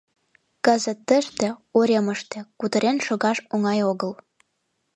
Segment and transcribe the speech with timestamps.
[0.65, 1.47] Кызыт тыште,
[1.77, 4.11] уремыште, кутырен шогаш оҥай огыл...